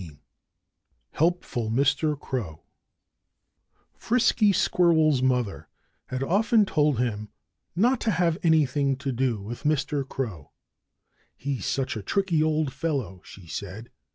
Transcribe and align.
XV 0.01 0.17
Helpful 1.11 1.69
Mr. 1.69 2.19
Crow 2.19 2.63
Frisky 3.93 4.51
Squirrel's 4.51 5.21
mother 5.21 5.67
had 6.07 6.23
often 6.23 6.65
told 6.65 6.97
him 6.97 7.29
not 7.75 7.99
to 8.01 8.09
have 8.09 8.39
anything 8.41 8.95
to 8.97 9.11
do 9.11 9.39
with 9.39 9.61
Mr. 9.61 10.09
Crow. 10.09 10.49
"He's 11.37 11.67
such 11.67 11.95
a 11.95 12.01
tricky 12.01 12.41
old 12.41 12.73
fellow!" 12.73 13.21
she 13.23 13.45
said. 13.45 13.91